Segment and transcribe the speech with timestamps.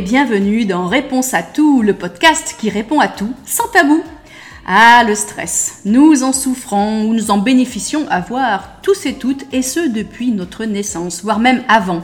[0.00, 4.02] bienvenue dans Réponse à tout, le podcast qui répond à tout sans tabou.
[4.64, 5.80] Ah, le stress.
[5.84, 10.30] Nous en souffrons ou nous en bénéficions à voir tous et toutes, et ce depuis
[10.30, 12.02] notre naissance, voire même avant.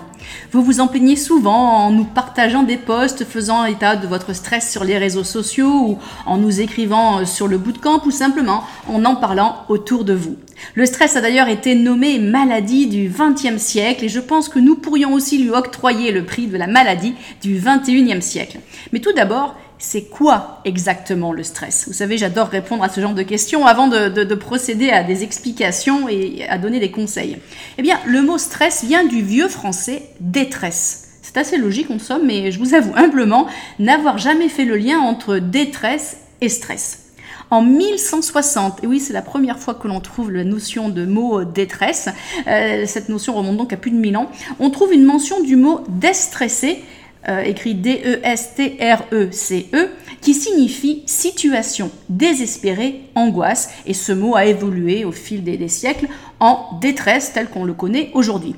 [0.50, 4.71] Vous vous en plaignez souvent en nous partageant des posts faisant état de votre stress
[4.71, 9.14] sur les réseaux sociaux ou en nous écrivant sur le bootcamp ou simplement en en
[9.14, 10.36] parlant autour de vous.
[10.75, 14.75] Le stress a d'ailleurs été nommé maladie du XXe siècle et je pense que nous
[14.75, 18.59] pourrions aussi lui octroyer le prix de la maladie du XXIe siècle.
[18.93, 21.85] Mais tout d'abord, c'est quoi exactement le stress?
[21.87, 26.09] Vous savez, j'adore répondre à ce genre de questions avant de, procéder à des explications
[26.09, 27.39] et à donner des conseils.
[27.79, 31.09] Eh bien, le mot stress vient du vieux français détresse.
[31.23, 33.47] C'est assez logique en somme, mais je vous avoue humblement
[33.78, 37.05] n'avoir jamais fait le lien entre détresse et stress.
[37.51, 41.45] En 1160, et oui c'est la première fois que l'on trouve la notion de mot
[41.45, 42.11] détresse,
[42.47, 45.57] euh, cette notion remonte donc à plus de 1000 ans, on trouve une mention du
[45.57, 46.85] mot déstressé
[47.28, 49.88] euh, écrit D-E-S-T-R-E-C-E, e,
[50.20, 56.06] qui signifie situation désespérée, angoisse, et ce mot a évolué au fil des, siècles
[56.39, 58.55] en détresse tel qu'on le connaît aujourd'hui.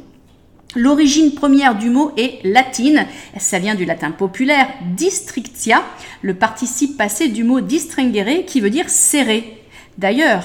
[0.77, 3.07] L'origine première du mot est latine,
[3.39, 5.83] ça vient du latin populaire districtia,
[6.23, 9.59] le participe passé du mot distringere qui veut dire serrer.
[9.99, 10.45] D'ailleurs,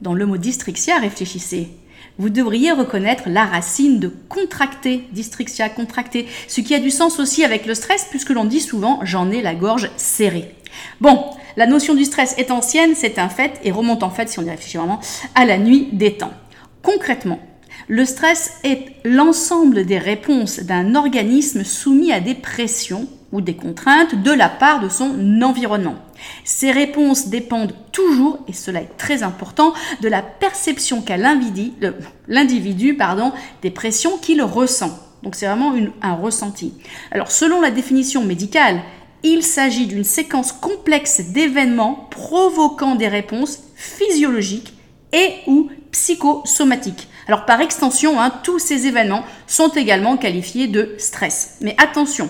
[0.00, 1.70] dans le mot districtia, réfléchissez,
[2.18, 7.44] vous devriez reconnaître la racine de contracter, districtia, contracter, ce qui a du sens aussi
[7.44, 10.54] avec le stress puisque l'on dit souvent j'en ai la gorge serrée.
[11.00, 11.24] Bon,
[11.56, 14.44] la notion du stress est ancienne, c'est un fait, et remonte en fait, si on
[14.44, 15.00] y réfléchit vraiment,
[15.34, 16.32] à la nuit des temps.
[16.82, 17.38] Concrètement,
[17.88, 24.22] le stress est l'ensemble des réponses d'un organisme soumis à des pressions ou des contraintes
[24.22, 25.96] de la part de son environnement.
[26.44, 32.98] Ces réponses dépendent toujours, et cela est très important, de la perception qu'a l'individu
[33.62, 34.98] des pressions qu'il ressent.
[35.22, 36.74] Donc c'est vraiment un ressenti.
[37.10, 38.80] Alors selon la définition médicale,
[39.22, 44.74] il s'agit d'une séquence complexe d'événements provoquant des réponses physiologiques
[45.12, 51.56] et ou psychosomatiques alors par extension, hein, tous ces événements sont également qualifiés de stress.
[51.60, 52.28] Mais attention,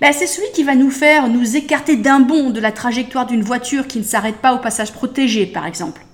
[0.00, 3.42] ben, c'est celui qui va nous faire nous écarter d'un bond de la trajectoire d'une
[3.42, 6.04] voiture qui ne s'arrête pas au passage protégé, par exemple.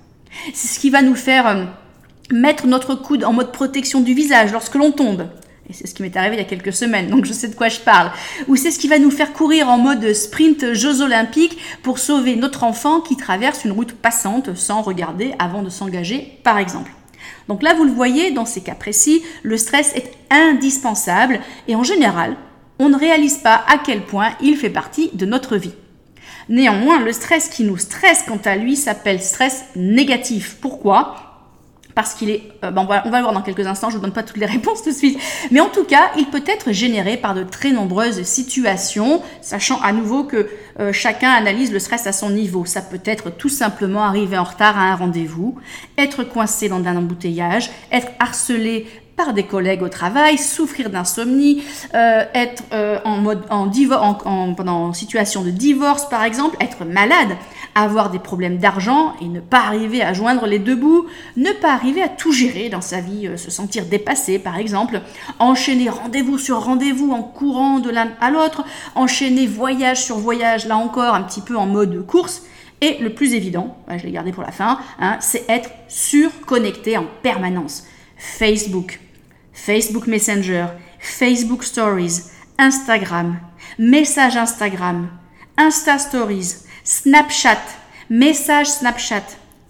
[0.53, 1.65] C'est ce qui va nous faire euh,
[2.31, 5.27] mettre notre coude en mode protection du visage lorsque l'on tombe.
[5.69, 7.55] Et c'est ce qui m'est arrivé il y a quelques semaines, donc je sais de
[7.55, 8.11] quoi je parle.
[8.47, 12.35] Ou c'est ce qui va nous faire courir en mode sprint Jeux olympiques pour sauver
[12.35, 16.91] notre enfant qui traverse une route passante sans regarder avant de s'engager, par exemple.
[17.47, 21.83] Donc là, vous le voyez, dans ces cas précis, le stress est indispensable et en
[21.83, 22.35] général,
[22.81, 25.75] on ne réalise pas à quel point il fait partie de notre vie.
[26.49, 30.57] Néanmoins, le stress qui nous stresse, quant à lui, s'appelle stress négatif.
[30.59, 31.15] Pourquoi?
[31.93, 34.15] Parce qu'il est, euh, on, va, le voir dans quelques instants, je ne vous donne
[34.15, 35.19] pas toutes les réponses tout de suite,
[35.51, 39.91] mais en tout cas, il peut être généré par de très nombreuses situations, sachant à
[39.91, 40.49] nouveau que
[40.79, 42.65] euh, chacun analyse le stress à son niveau.
[42.65, 45.55] Ça peut être tout simplement arriver en retard à un rendez-vous,
[45.99, 48.87] être coincé dans un embouteillage, être harcelé
[49.23, 53.69] par des collègues au travail, souffrir d'insomnie, euh, être euh, en, mode, en,
[54.25, 57.37] en, en, situation de divorce par exemple, être malade,
[57.75, 61.05] avoir des problèmes d'argent et ne pas arriver à joindre les deux bouts,
[61.37, 65.01] ne pas arriver à tout gérer dans sa vie, euh, se sentir dépassé par exemple,
[65.37, 68.63] enchaîner rendez-vous sur rendez-vous en courant de l'un à l'autre,
[68.95, 72.41] enchaîner voyage sur voyage, là encore un petit peu en mode course.
[72.83, 77.05] Et le plus évident, je l'ai gardé pour la fin, hein, c'est être surconnecté en
[77.21, 77.83] permanence.
[78.17, 78.99] Facebook,
[79.53, 80.67] Facebook Messenger,
[80.99, 83.39] Facebook Stories, Instagram,
[83.77, 85.09] message Instagram,
[85.57, 87.61] Insta Stories, Snapchat,
[88.09, 89.23] message Snapchat,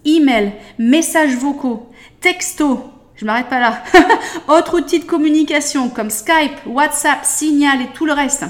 [0.04, 1.90] email, messages vocaux,
[2.20, 2.80] texto,
[3.16, 3.82] je m'arrête pas là,
[4.48, 8.44] autres outils de communication comme Skype, WhatsApp, Signal et tout le reste.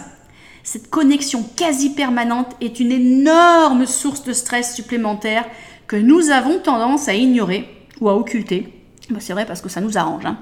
[0.62, 5.44] Cette connexion quasi permanente est une énorme source de stress supplémentaire
[5.88, 7.68] que nous avons tendance à ignorer
[8.00, 8.72] ou à occulter
[9.10, 10.24] Bah, c'est vrai parce que ça nous arrange.
[10.24, 10.38] Hein.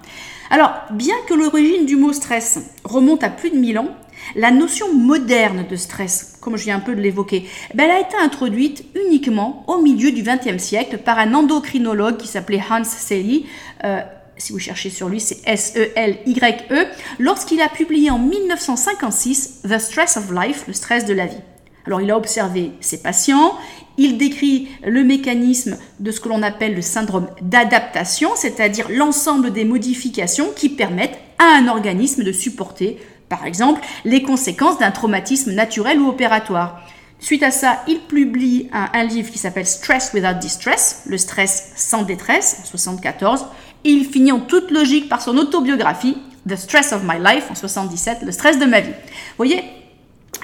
[0.51, 3.89] Alors, bien que l'origine du mot stress remonte à plus de 1000 ans,
[4.35, 8.01] la notion moderne de stress, comme je viens un peu de l'évoquer, ben, elle a
[8.01, 13.47] été introduite uniquement au milieu du XXe siècle par un endocrinologue qui s'appelait Hans Selye.
[13.85, 14.01] Euh,
[14.37, 16.87] si vous cherchez sur lui, c'est S-E-L-Y-E, -E,
[17.21, 21.41] lorsqu'il a publié en 1956 The Stress of Life, le stress de la vie.
[21.87, 23.55] Alors il a observé ses patients,
[23.97, 29.65] il décrit le mécanisme de ce que l'on appelle le syndrome d'adaptation, c'est-à-dire l'ensemble des
[29.65, 32.99] modifications qui permettent à un organisme de supporter,
[33.29, 36.81] par exemple, les conséquences d'un traumatisme naturel ou opératoire.
[37.19, 42.03] Suite à ça, il publie un, livre qui s'appelle Stress Without Distress, le stress sans
[42.03, 43.47] détresse, en 1974.
[43.85, 46.17] Il finit en toute logique par son autobiographie,
[46.49, 48.89] The Stress of My Life, en 1977, le stress de ma vie.
[48.89, 49.63] Vous voyez,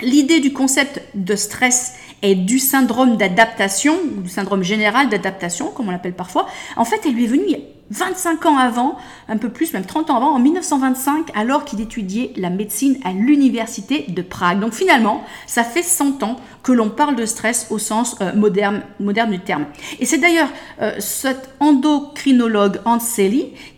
[0.02, 5.88] L'idée du concept de stress et du syndrome d'adaptation, ou du syndrome général d'adaptation, comme
[5.88, 6.46] on l'appelle parfois,
[6.76, 7.56] en fait, elle lui est venue
[7.90, 8.96] 25 ans avant,
[9.28, 13.12] un peu plus, même 30 ans avant, en 1925, alors qu'il étudiait la médecine à
[13.12, 14.60] l'université de Prague.
[14.60, 18.82] Donc finalement, ça fait 100 ans que l'on parle de stress au sens euh, moderne,
[18.98, 19.66] moderne du terme.
[20.00, 20.48] Et c'est d'ailleurs
[20.82, 22.98] euh, cet endocrinologue Hans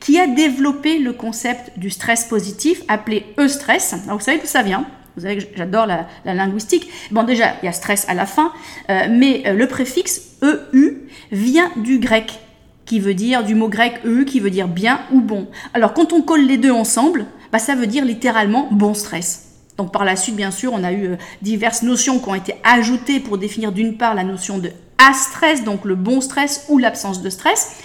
[0.00, 3.94] qui a développé le concept du stress positif appelé e-stress.
[4.08, 4.86] vous savez d'où ça vient?
[5.18, 6.88] Vous savez que j'adore la, linguistique.
[7.10, 8.52] Bon, déjà, il y a stress à la fin,
[8.88, 12.38] euh, mais euh, le préfixe EU vient du grec,
[12.86, 15.48] qui veut dire, du mot grec EU, qui veut dire bien ou bon.
[15.74, 19.46] Alors, quand on colle les deux ensemble, bah, ça veut dire littéralement bon stress.
[19.76, 22.54] Donc, par la suite, bien sûr, on a eu euh, diverses notions qui ont été
[22.62, 24.70] ajoutées pour définir d'une part la notion de
[25.14, 27.78] stress, donc le bon stress ou l'absence de stress.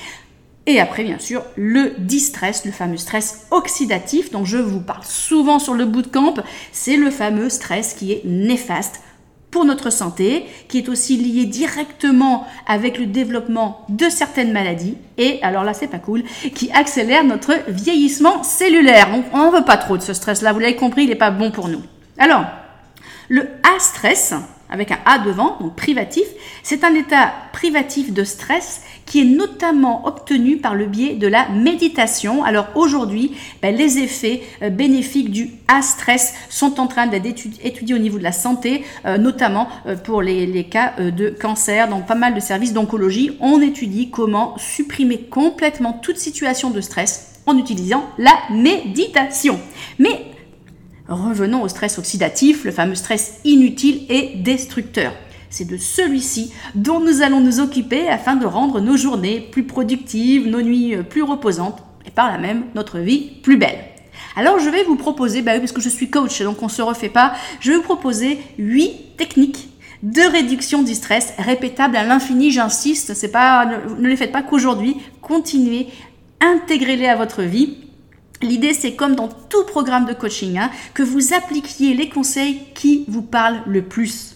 [0.66, 5.60] Et après, bien sûr, le distress, le fameux stress oxydatif dont je vous parle souvent
[5.60, 6.36] sur le bootcamp,
[6.72, 9.02] c'est le fameux stress qui est néfaste
[9.52, 15.40] pour notre santé, qui est aussi lié directement avec le développement de certaines maladies, et
[15.44, 16.24] alors là c'est pas cool,
[16.56, 19.10] qui accélère notre vieillissement cellulaire.
[19.32, 21.52] on n'en veut pas trop de ce stress-là, vous l'avez compris, il n'est pas bon
[21.52, 21.84] pour nous.
[22.18, 22.46] Alors,
[23.30, 24.34] le A-stress,
[24.72, 26.26] avec un A devant, donc privatif,
[26.64, 31.50] c'est un état privatif de stress qui est notamment obtenu par le biais de la
[31.50, 32.44] méditation.
[32.44, 37.28] Alors aujourd'hui, ben, les effets euh, bénéfiques du A-stress sont en train d'être
[37.64, 41.88] étudiés au niveau de la santé, euh, notamment euh, pour les, les cas de cancer.
[41.88, 47.42] Dans pas mal de services d'oncologie, on étudie comment supprimer complètement toute situation de stress
[47.46, 49.60] en utilisant la méditation.
[50.00, 50.26] Mais
[51.08, 55.14] revenons au stress oxydatif, le fameux stress inutile et destructeur.
[55.54, 60.48] C'est de celui-ci dont nous allons nous occuper afin de rendre nos journées plus productives,
[60.48, 61.78] nos nuits plus reposantes
[62.08, 63.78] et par là même notre vie plus belle.
[64.36, 66.82] Alors je vais vous proposer, bah parce que je suis coach, donc on ne se
[66.82, 69.70] refait pas, je vais vous proposer 8 techniques
[70.02, 75.86] de réduction du stress répétables à l'infini, j'insiste, ne, les faites pas qu'aujourd'hui, continuez,
[76.42, 77.78] intégrez-les à votre vie.
[78.42, 83.06] L'idée, c'est comme dans tout programme de coaching, hein, que vous appliquiez les conseils qui
[83.08, 84.33] vous parlent le plus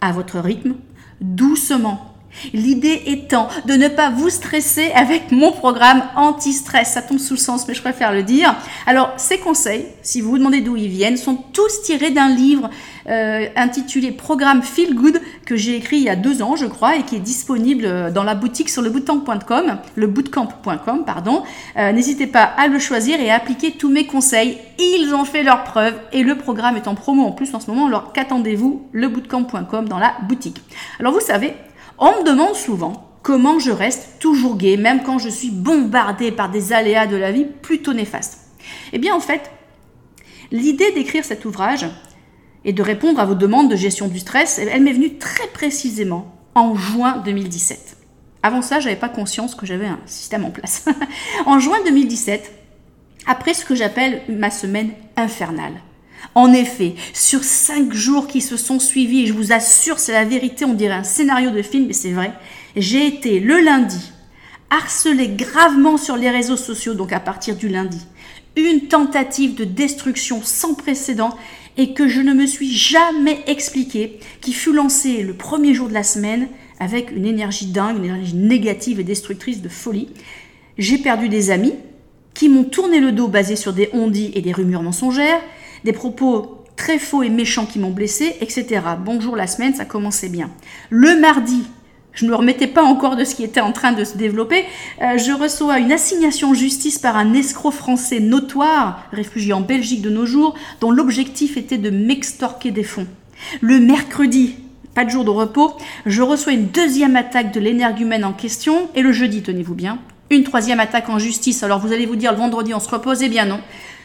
[0.00, 0.74] à votre rythme,
[1.20, 2.09] doucement.
[2.52, 6.92] L'idée étant de ne pas vous stresser avec mon programme anti-stress.
[6.92, 8.54] Ça tombe sous le sens, mais je préfère le dire.
[8.86, 12.70] Alors, ces conseils, si vous vous demandez d'où ils viennent, sont tous tirés d'un livre
[13.08, 16.96] euh, intitulé Programme Feel Good que j'ai écrit il y a deux ans, je crois,
[16.96, 21.42] et qui est disponible dans la boutique sur le bootcamp.com, pardon.
[21.76, 24.58] Euh, n'hésitez pas à le choisir et à appliquer tous mes conseils.
[24.78, 27.70] Ils ont fait leur preuve et le programme est en promo en plus en ce
[27.70, 27.86] moment.
[27.86, 28.86] Alors qu'attendez-vous?
[28.92, 30.60] Le bootcamp.com dans la boutique.
[30.98, 31.54] Alors vous savez,
[32.00, 36.50] on me demande souvent comment je reste toujours gai, même quand je suis bombardée par
[36.50, 38.38] des aléas de la vie plutôt néfastes.
[38.92, 39.50] Eh bien en fait,
[40.50, 41.86] l'idée d'écrire cet ouvrage,
[42.64, 46.34] et de répondre à vos demandes de gestion du stress, elle m'est venue très précisément
[46.54, 47.96] en juin 2017.
[48.42, 50.86] Avant ça, je n'avais pas conscience que j'avais un système en place.
[51.46, 52.52] en juin 2017,
[53.26, 55.74] après ce que j'appelle ma semaine infernale.
[56.34, 60.24] En effet, sur cinq jours qui se sont suivis, et je vous assure, c'est la
[60.24, 62.32] vérité, on dirait un scénario de film, mais c'est vrai,
[62.76, 64.12] j'ai été le lundi
[64.70, 68.06] harcelé gravement sur les réseaux sociaux, donc à partir du lundi.
[68.56, 71.36] Une tentative de destruction sans précédent
[71.76, 75.94] et que je ne me suis jamais expliqué, qui fut lancé le premier jour de
[75.94, 76.48] la semaine
[76.78, 80.08] avec une énergie dingue, une énergie négative et destructrice de folie.
[80.78, 81.74] J'ai perdu des amis
[82.34, 85.40] qui m'ont tourné le dos basé sur des ondits et des rumeurs mensongères,
[85.84, 88.80] des propos très faux et méchants qui m'ont blessé, etc.
[89.04, 90.50] Bonjour la semaine, ça commençait bien.
[90.88, 91.64] Le mardi,
[92.12, 94.64] je ne me remettais pas encore de ce qui était en train de se développer.
[95.02, 100.10] Euh, je reçois une assignation justice par un escroc français notoire, réfugié en Belgique de
[100.10, 103.06] nos jours, dont l'objectif était de m'extorquer des fonds.
[103.60, 104.56] Le mercredi,
[104.94, 105.72] pas de jour de repos,
[106.06, 109.98] je reçois une deuxième attaque de l'énergumène en question, et le jeudi, tenez-vous bien,
[110.30, 111.62] Une troisième attaque en justice.
[111.62, 113.60] Alors vous allez vous dire le vendredi on se repose, eh bien non.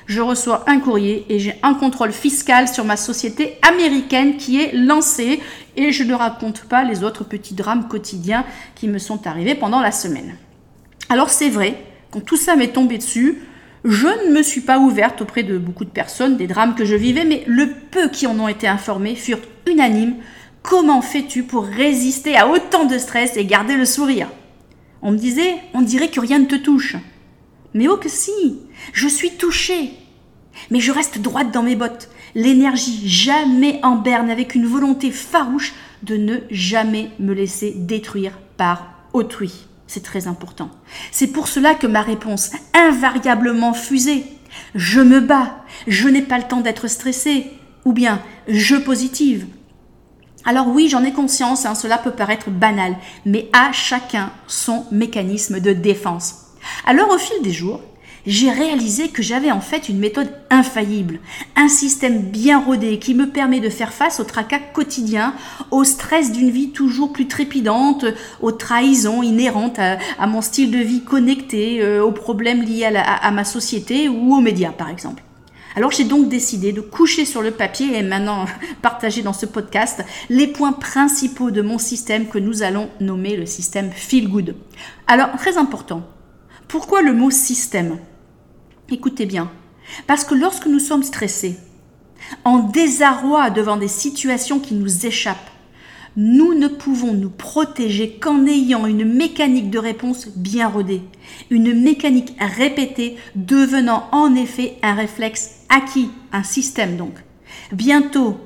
[0.05, 4.71] Je reçois un courrier et j'ai un contrôle fiscal sur ma société américaine qui est
[4.73, 5.39] lancé
[5.75, 8.45] et je ne raconte pas les autres petits drames quotidiens
[8.75, 10.35] qui me sont arrivés pendant la semaine.
[11.09, 13.39] Alors c'est vrai, quand tout ça m'est tombé dessus,
[13.83, 16.95] je ne me suis pas ouverte auprès de beaucoup de personnes des drames que je
[16.95, 20.15] vivais, mais le peu qui en ont été informés furent unanimes.
[20.61, 24.27] Comment fais-tu pour résister à autant de stress et garder le sourire?
[25.01, 26.95] On me disait, on dirait que rien ne te touche.
[27.75, 28.61] Mais oh que si,
[28.93, 29.91] je suis touchée.
[30.71, 35.73] Mais je reste droite dans mes bottes, l'énergie jamais en berne avec une volonté farouche
[36.01, 39.67] de ne jamais me laisser détruire par autrui.
[39.87, 40.71] C'est très important.
[41.11, 44.23] C'est pour cela que ma réponse, invariablement fusée,
[44.73, 47.51] je me bats, je n'ai pas le temps d'être stressé,
[47.83, 49.47] ou bien je positive.
[50.45, 55.59] Alors oui, j'en ai conscience, hein, cela peut paraître banal, mais à chacun son mécanisme
[55.59, 56.44] de défense.
[56.85, 57.81] Alors au fil des jours,
[58.25, 61.19] j'ai réalisé que j'avais en fait une méthode infaillible,
[61.55, 65.35] un système bien rodé qui me permet de faire face au tracas quotidien,
[65.71, 68.05] au stress d'une vie toujours plus trépidante,
[68.41, 73.43] aux trahisons inhérentes à, mon style de vie connecté, euh, aux problèmes liés à, ma
[73.43, 75.21] société ou aux médias par exemple.
[75.75, 78.45] Alors j'ai donc décidé de coucher sur le papier et maintenant
[78.81, 83.45] partager dans ce podcast les points principaux de mon système que nous allons nommer le
[83.45, 84.55] système Feel Good.
[85.05, 86.01] Alors très important,
[86.67, 87.97] pourquoi le mot système?
[88.89, 89.51] Écoutez bien,
[90.07, 91.57] parce que lorsque nous sommes stressés,
[92.43, 95.51] en désarroi devant des situations qui nous échappent,
[96.17, 101.01] nous ne pouvons nous protéger qu'en ayant une mécanique de réponse bien rodée,
[101.49, 107.15] une mécanique répétée devenant en effet un réflexe acquis, un système donc.
[107.73, 108.37] Bientôt,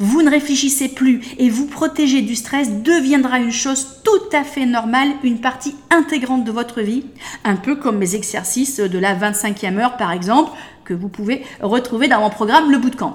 [0.00, 4.66] vous ne réfléchissez plus et vous protéger du stress deviendra une chose tout à fait
[4.66, 7.04] normale, une partie intégrante de votre vie,
[7.44, 10.52] un peu comme mes exercices de la 25e heure par exemple,
[10.84, 13.12] que vous pouvez retrouver dans mon programme Le Bootcamp.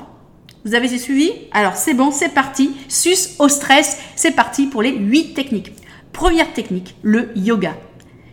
[0.66, 1.32] Vous avez suivi?
[1.52, 2.72] Alors c'est bon, c'est parti.
[2.88, 5.74] Sus au stress, c'est parti pour les 8 techniques.
[6.14, 7.76] Première technique, le yoga.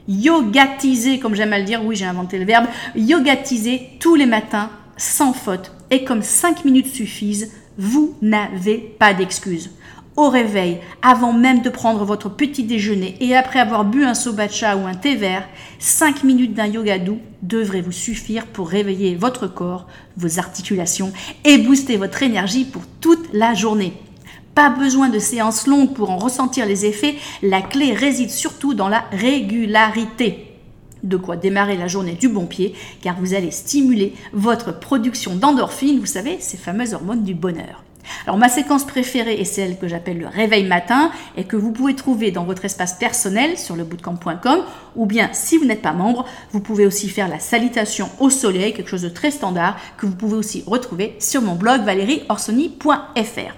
[0.06, 4.70] Yogatiser, comme j'aime à le dire, oui j'ai inventé le verbe, yogatiser tous les matins
[4.96, 5.72] sans faute.
[5.90, 9.70] Et comme 5 minutes suffisent, vous n'avez pas d'excuses.
[10.16, 14.76] Au réveil, avant même de prendre votre petit déjeuner et après avoir bu un sobacha
[14.76, 19.46] ou un thé vert, 5 minutes d'un yoga doux devraient vous suffire pour réveiller votre
[19.46, 19.86] corps,
[20.18, 21.12] vos articulations
[21.46, 23.94] et booster votre énergie pour toute la journée.
[24.54, 28.88] Pas besoin de séances longues pour en ressentir les effets, la clé réside surtout dans
[28.88, 30.49] la régularité
[31.02, 36.00] de quoi démarrer la journée du bon pied, car vous allez stimuler votre production d'endorphines,
[36.00, 37.84] vous savez, ces fameuses hormones du bonheur.
[38.26, 41.94] Alors ma séquence préférée est celle que j'appelle le réveil matin et que vous pouvez
[41.94, 44.60] trouver dans votre espace personnel sur le bootcamp.com
[44.96, 48.72] ou bien si vous n'êtes pas membre, vous pouvez aussi faire la salutation au soleil,
[48.72, 53.54] quelque chose de très standard que vous pouvez aussi retrouver sur mon blog valérieorsoni.fr.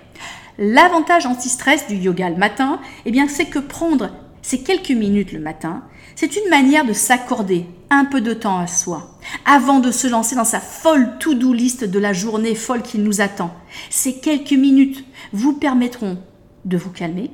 [0.59, 4.11] L'avantage anti-stress du yoga le matin, eh bien c'est que prendre
[4.43, 5.83] ces quelques minutes le matin,
[6.15, 10.35] c'est une manière de s'accorder un peu de temps à soi, avant de se lancer
[10.35, 13.53] dans sa folle to-do list de la journée folle qui nous attend.
[13.91, 16.19] Ces quelques minutes vous permettront
[16.65, 17.31] de vous calmer,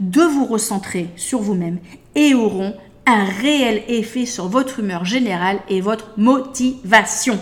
[0.00, 1.78] de vous recentrer sur vous-même
[2.14, 2.74] et auront
[3.06, 7.38] un réel effet sur votre humeur générale et votre motivation.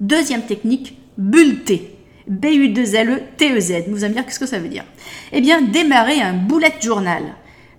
[0.00, 1.90] Deuxième technique, bulleter.
[2.26, 3.84] B-U-2-L-E-T-E-Z.
[3.88, 4.84] Vous allez me dire qu'est-ce que ça veut dire?
[5.32, 7.22] Eh bien, démarrer un bullet journal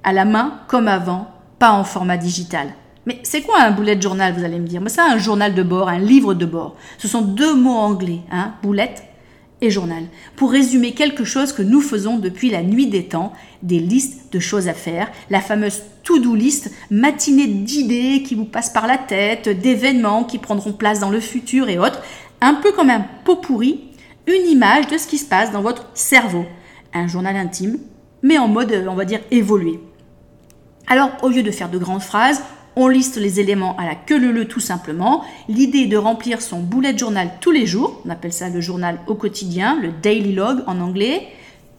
[0.04, 1.28] à la main comme avant,
[1.60, 2.74] pas en format digital.
[3.06, 4.82] Mais c'est quoi un bullet journal, vous allez me dire?
[4.82, 6.76] Mais ça, un journal de bord, un livre de bord.
[6.98, 9.04] Ce sont deux mots anglais, hein, boulette
[9.62, 10.04] et journal,
[10.36, 13.32] pour résumer quelque chose que nous faisons depuis la nuit des temps,
[13.64, 18.74] des listes de choses à faire, la fameuse to-do list, matinée d'idées qui vous passent
[18.74, 22.02] par la tête, d'événements qui prendront place dans le futur et autres,
[22.42, 23.86] un peu comme un pot pourri,
[24.28, 26.46] une image de ce qui se passe dans votre cerveau.
[26.94, 27.80] Un journal intime,
[28.24, 29.80] mais en mode, on va dire, évolué.
[30.88, 32.44] Alors, au lieu de faire de grandes phrases,
[32.76, 35.24] on liste les éléments à la queue leu tout simplement.
[35.48, 39.00] L'idée est de remplir son bullet journal tous les jours, on appelle ça le journal
[39.08, 41.28] au quotidien, le daily log en anglais,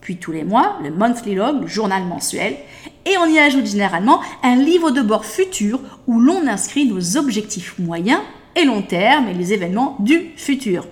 [0.00, 2.56] puis tous les mois, le monthly log, le journal mensuel,
[3.04, 7.78] et on y ajoute généralement un livre de bord futur où l'on inscrit nos objectifs
[7.78, 8.20] moyens
[8.56, 10.86] et long terme et les événements du futur.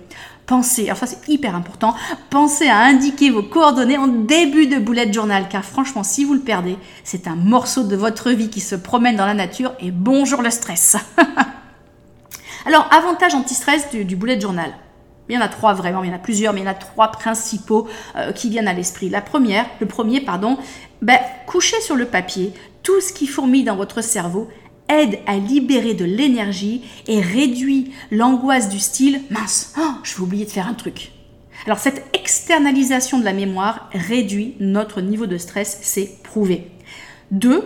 [0.47, 1.95] Pensez, enfin c'est hyper important,
[2.29, 6.41] pensez à indiquer vos coordonnées en début de bullet journal, car franchement, si vous le
[6.41, 10.43] perdez, c'est un morceau de votre vie qui se promène dans la nature et bonjour
[10.43, 10.97] le stress.
[12.67, 14.71] Alors, avantage anti-stress du, du bullet journal.
[15.29, 16.71] Il y en a trois vraiment, il y en a plusieurs, mais il y en
[16.71, 19.09] a trois principaux euh, qui viennent à l'esprit.
[19.09, 20.57] La première, le premier, pardon,
[21.01, 24.47] ben, couchez sur le papier tout ce qui fourmille dans votre cerveau
[24.89, 30.45] aide à libérer de l'énergie et réduit l'angoisse du style mince, oh, je vais oublier
[30.45, 31.11] de faire un truc.
[31.65, 36.67] Alors cette externalisation de la mémoire réduit notre niveau de stress, c'est prouvé.
[37.31, 37.65] Deux,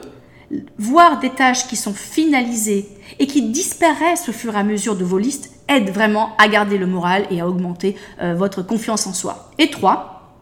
[0.78, 2.88] voir des tâches qui sont finalisées
[3.20, 6.78] et qui disparaissent au fur et à mesure de vos listes aide vraiment à garder
[6.78, 9.52] le moral et à augmenter euh, votre confiance en soi.
[9.58, 10.34] Et trois,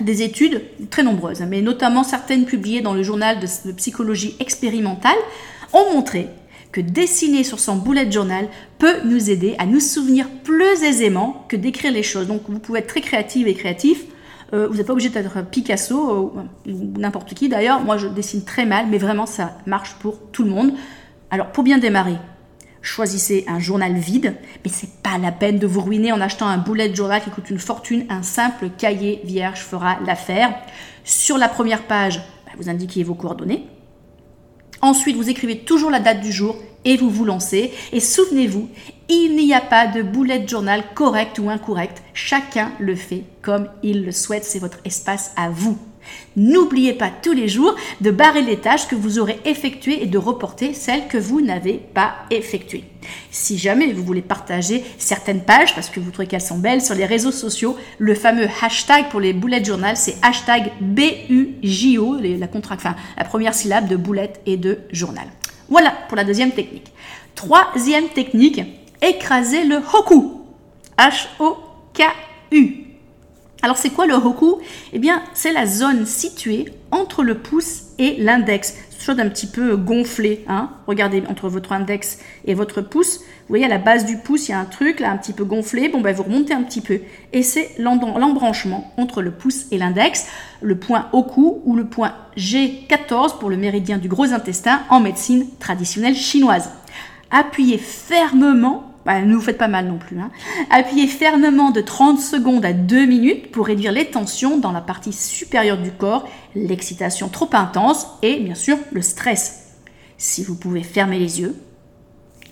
[0.00, 5.16] des études très nombreuses, mais notamment certaines publiées dans le journal de psychologie expérimentale,
[5.74, 6.28] ont montré
[6.72, 11.56] que dessiner sur son bullet journal peut nous aider à nous souvenir plus aisément que
[11.56, 12.26] d'écrire les choses.
[12.26, 14.04] Donc vous pouvez être très créative et créatif.
[14.52, 17.80] Euh, vous n'êtes pas obligé d'être Picasso euh, ou n'importe qui d'ailleurs.
[17.80, 20.72] Moi je dessine très mal, mais vraiment ça marche pour tout le monde.
[21.30, 22.16] Alors pour bien démarrer,
[22.82, 26.58] choisissez un journal vide, mais c'est pas la peine de vous ruiner en achetant un
[26.58, 28.04] bullet journal qui coûte une fortune.
[28.08, 30.52] Un simple cahier vierge fera l'affaire.
[31.04, 33.68] Sur la première page, bah, vous indiquez vos coordonnées.
[34.80, 37.72] Ensuite, vous écrivez toujours la date du jour et vous vous lancez.
[37.92, 38.68] Et souvenez-vous,
[39.08, 42.02] il n'y a pas de bullet journal correct ou incorrect.
[42.12, 44.44] Chacun le fait comme il le souhaite.
[44.44, 45.78] C'est votre espace à vous.
[46.36, 50.18] N'oubliez pas tous les jours de barrer les tâches que vous aurez effectuées et de
[50.18, 52.84] reporter celles que vous n'avez pas effectuées.
[53.30, 56.94] Si jamais vous voulez partager certaines pages, parce que vous trouvez qu'elles sont belles, sur
[56.94, 62.96] les réseaux sociaux, le fameux hashtag pour les bullet journal, c'est hashtag BUJO, la, enfin,
[63.16, 65.26] la première syllabe de boulette et de journal.
[65.68, 66.92] Voilà pour la deuxième technique.
[67.34, 68.62] Troisième technique,
[69.02, 70.40] écraser le hoku.
[70.98, 72.83] H-O-K-U.
[73.64, 74.58] Alors c'est quoi le hoku?
[74.92, 78.76] Eh bien c'est la zone située entre le pouce et l'index.
[79.00, 80.44] Chose un petit peu gonflée.
[80.48, 83.20] Hein Regardez entre votre index et votre pouce.
[83.20, 85.32] Vous voyez à la base du pouce, il y a un truc là un petit
[85.32, 85.88] peu gonflé.
[85.88, 87.00] Bon ben vous remontez un petit peu.
[87.32, 90.26] Et c'est l'embranchement entre le pouce et l'index.
[90.60, 95.46] Le point hoku ou le point G14 pour le méridien du gros intestin en médecine
[95.58, 96.70] traditionnelle chinoise.
[97.30, 100.18] Appuyez fermement bah, ne vous faites pas mal non plus.
[100.18, 100.30] Hein.
[100.70, 105.12] Appuyez fermement de 30 secondes à 2 minutes pour réduire les tensions dans la partie
[105.12, 109.76] supérieure du corps, l'excitation trop intense et bien sûr le stress.
[110.16, 111.54] Si vous pouvez fermer les yeux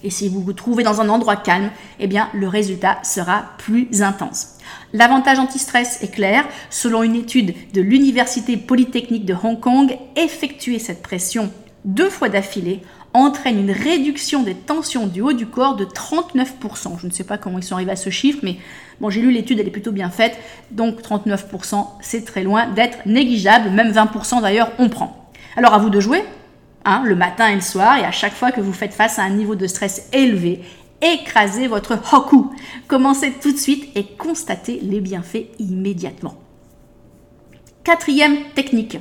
[0.05, 4.03] et si vous vous trouvez dans un endroit calme, eh bien le résultat sera plus
[4.03, 4.59] intense.
[4.93, 6.45] L'avantage anti-stress est clair.
[6.71, 11.51] Selon une étude de l'Université Polytechnique de Hong Kong, effectuer cette pression
[11.85, 12.83] deux fois d'affilée
[13.15, 16.99] entraîne une réduction des tensions du haut du corps de 39%.
[17.01, 18.57] Je ne sais pas comment ils sont arrivés à ce chiffre, mais
[19.01, 20.39] bon, j'ai lu l'étude, elle est plutôt bien faite.
[20.71, 23.71] Donc 39%, c'est très loin d'être négligeable.
[23.71, 25.31] Même 20% d'ailleurs, on prend.
[25.57, 26.25] Alors à vous de jouer,
[26.85, 29.23] hein, le matin et le soir, et à chaque fois que vous faites face à
[29.23, 30.63] un niveau de stress élevé,
[31.03, 32.55] écrasez votre hoku.
[32.89, 36.37] Commencez tout de suite et constatez les bienfaits immédiatement.
[37.85, 38.99] Quatrième technique.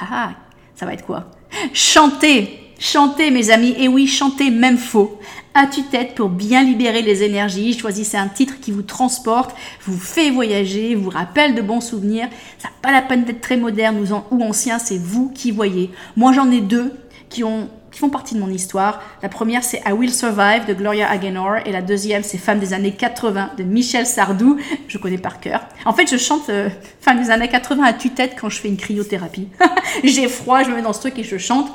[0.00, 0.30] Ah, ah
[0.76, 1.30] ça va être quoi?
[1.72, 5.20] Chanter Chantez, mes amis, et oui, chantez même faux.
[5.52, 7.78] À tue-tête pour bien libérer les énergies.
[7.78, 12.28] Choisissez un titre qui vous transporte, vous fait voyager, vous rappelle de bons souvenirs.
[12.58, 13.98] Ça n'a pas la peine d'être très moderne
[14.30, 15.90] ou ancien, c'est vous qui voyez.
[16.16, 16.94] Moi, j'en ai deux
[17.28, 19.02] qui ont qui font partie de mon histoire.
[19.20, 22.72] La première, c'est I Will Survive de Gloria Againor et la deuxième, c'est Femme des
[22.72, 24.58] années 80 de Michel Sardou.
[24.86, 25.62] Je connais par cœur.
[25.84, 28.76] En fait, je chante euh, Femme des années 80 à tue-tête quand je fais une
[28.76, 29.48] cryothérapie.
[30.04, 31.68] J'ai froid, je me mets dans ce truc et je chante.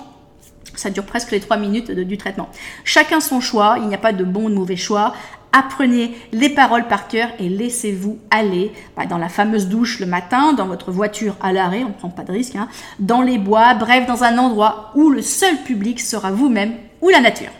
[0.75, 2.49] Ça dure presque les trois minutes du traitement.
[2.83, 5.13] Chacun son choix, il n'y a pas de bon ou de mauvais choix.
[5.53, 10.51] Apprenez les paroles par cœur et laissez-vous aller bah, dans la fameuse douche le matin,
[10.51, 12.67] dans votre voiture à l'arrêt, on ne prend pas de risque, hein,
[12.99, 17.21] dans les bois, bref, dans un endroit où le seul public sera vous-même ou la
[17.21, 17.51] nature.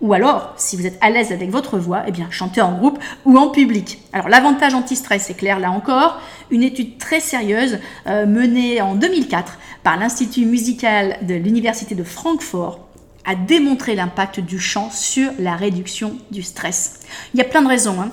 [0.00, 2.98] Ou alors, si vous êtes à l'aise avec votre voix, eh bien, chantez en groupe
[3.24, 4.02] ou en public.
[4.12, 6.20] Alors, l'avantage anti-stress, c'est clair là encore.
[6.50, 12.80] Une étude très sérieuse euh, menée en 2004 par l'Institut musical de l'Université de Francfort
[13.24, 17.00] a démontré l'impact du chant sur la réduction du stress.
[17.34, 18.00] Il y a plein de raisons.
[18.00, 18.10] Hein.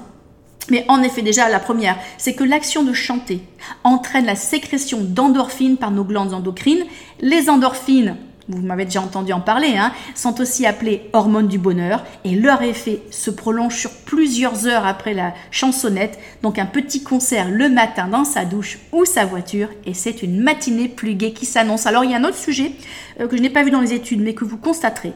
[0.69, 3.41] Mais en effet, déjà, la première, c'est que l'action de chanter
[3.83, 6.85] entraîne la sécrétion d'endorphines par nos glandes endocrines.
[7.19, 8.15] Les endorphines,
[8.49, 12.61] vous m'avez déjà entendu en parler, hein, sont aussi appelées hormones du bonheur et leur
[12.61, 16.19] effet se prolonge sur plusieurs heures après la chansonnette.
[16.41, 20.41] Donc un petit concert le matin dans sa douche ou sa voiture et c'est une
[20.41, 21.85] matinée plus gaie qui s'annonce.
[21.85, 22.73] Alors il y a un autre sujet
[23.21, 25.13] euh, que je n'ai pas vu dans les études mais que vous constaterez.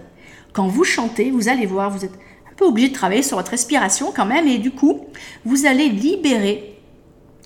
[0.53, 2.15] Quand vous chantez, vous allez voir, vous êtes
[2.49, 5.05] un peu obligé de travailler sur votre respiration quand même et du coup,
[5.43, 6.76] vous allez libérer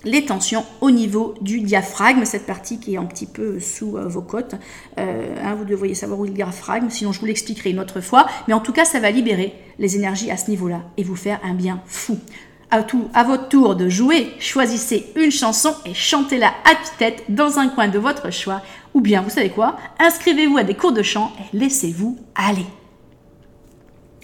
[0.04, 4.06] les tensions au niveau du diaphragme, cette partie qui est un petit peu sous euh,
[4.06, 4.54] vos côtes.
[4.98, 8.00] Euh, hein, vous devriez savoir où est le diaphragme, sinon je vous l'expliquerai une autre
[8.00, 8.26] fois.
[8.48, 11.40] Mais en tout cas, ça va libérer les énergies à ce niveau-là et vous faire
[11.44, 12.18] un bien fou.
[12.70, 17.88] À, votre tour de jouer, choisissez une chanson et chantez-la à tête dans un coin
[17.88, 18.62] de votre choix.
[18.94, 19.76] Ou bien, vous savez quoi?
[19.98, 22.64] Inscrivez-vous à des cours de chant et laissez-vous aller.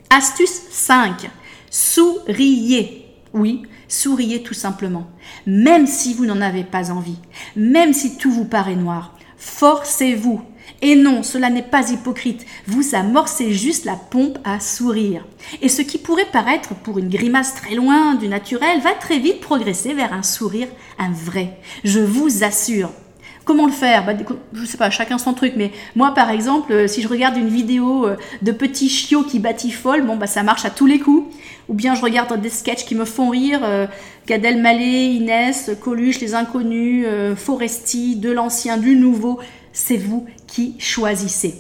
[0.09, 1.29] Astuce 5.
[1.71, 3.05] Souriez.
[3.35, 5.09] Oui, souriez tout simplement.
[5.47, 7.19] Même si vous n'en avez pas envie,
[7.57, 10.43] même si tout vous paraît noir, forcez-vous.
[10.81, 12.47] Et non, cela n'est pas hypocrite.
[12.67, 15.27] Vous amorcez juste la pompe à sourire.
[15.61, 19.41] Et ce qui pourrait paraître pour une grimace très loin du naturel va très vite
[19.41, 21.59] progresser vers un sourire, un vrai.
[21.83, 22.91] Je vous assure.
[23.49, 24.13] Comment le faire bah,
[24.53, 27.49] Je sais pas, chacun son truc, mais moi par exemple, euh, si je regarde une
[27.49, 31.35] vidéo euh, de petits chiots qui batifolent, bon bah ça marche à tous les coups.
[31.71, 33.87] Ou bien je regarde des sketchs qui me font rire, euh,
[34.27, 37.07] Gad Elmaleh, Inès, Coluche, Les Inconnus,
[37.37, 39.39] Foresti, de l'ancien, du nouveau.
[39.73, 41.55] C'est vous qui choisissez.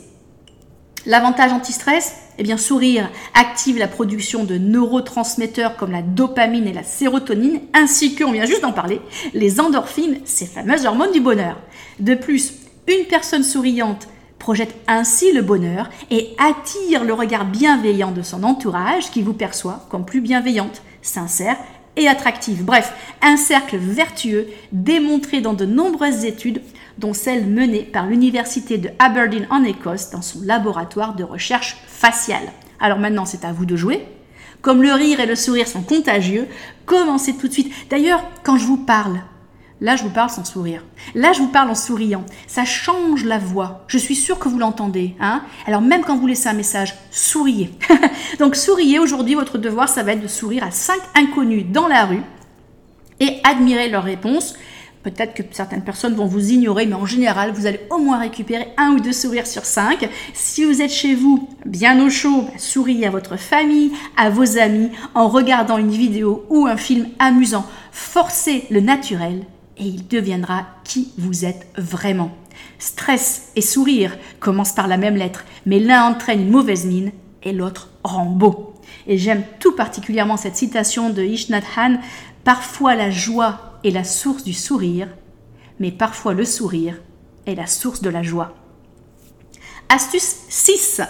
[1.06, 6.84] L'avantage anti-stress Eh bien, sourire active la production de neurotransmetteurs comme la dopamine et la
[6.84, 9.00] sérotonine, ainsi que, on vient juste d'en parler,
[9.34, 11.58] les endorphines, ces fameuses hormones du bonheur.
[11.98, 12.54] De plus,
[12.86, 14.06] une personne souriante
[14.38, 19.84] projette ainsi le bonheur et attire le regard bienveillant de son entourage qui vous perçoit
[19.90, 21.56] comme plus bienveillante, sincère
[21.96, 22.64] et attractive.
[22.64, 26.62] Bref, un cercle vertueux démontré dans de nombreuses études
[26.98, 32.52] dont celle menée par l'Université de Aberdeen en Écosse dans son laboratoire de recherche faciale.
[32.80, 34.04] Alors maintenant, c'est à vous de jouer.
[34.60, 36.48] Comme le rire et le sourire sont contagieux,
[36.84, 37.72] commencez tout de suite.
[37.90, 39.20] D'ailleurs, quand je vous parle,
[39.80, 40.84] là je vous parle sans sourire.
[41.14, 42.24] Là je vous parle en souriant.
[42.48, 43.84] Ça change la voix.
[43.86, 45.14] Je suis sûre que vous l'entendez.
[45.20, 47.70] Hein Alors même quand vous laissez un message, souriez.
[48.40, 48.98] Donc souriez.
[48.98, 52.22] Aujourd'hui, votre devoir, ça va être de sourire à cinq inconnus dans la rue
[53.20, 54.54] et admirer leurs réponses
[55.08, 58.68] Peut-être que certaines personnes vont vous ignorer, mais en général, vous allez au moins récupérer
[58.76, 60.06] un ou deux sourires sur cinq.
[60.34, 64.58] Si vous êtes chez vous, bien au chaud, bah, souriez à votre famille, à vos
[64.58, 67.64] amis, en regardant une vidéo ou un film amusant.
[67.90, 69.46] Forcez le naturel
[69.78, 72.30] et il deviendra qui vous êtes vraiment.
[72.78, 77.12] Stress et sourire commencent par la même lettre, mais l'un entraîne une mauvaise mine
[77.44, 78.74] et l'autre rend beau.
[79.06, 81.96] Et j'aime tout particulièrement cette citation de Ishnat Han
[82.48, 85.08] Parfois la joie est la source du sourire,
[85.78, 87.00] mais parfois le sourire
[87.46, 88.54] est la source de la joie.
[89.88, 91.00] Astuce 6.